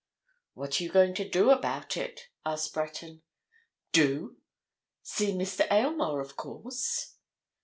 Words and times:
"What 0.55 0.81
are 0.81 0.83
you 0.83 0.89
going 0.91 1.13
to 1.13 1.29
do 1.29 1.51
about 1.51 1.95
it?" 1.95 2.29
asked 2.43 2.73
Breton. 2.73 3.21
"Do? 3.91 4.37
See 5.03 5.31
Mr. 5.31 5.71
Aylmore, 5.71 6.21
of 6.21 6.35
course." 6.35 7.17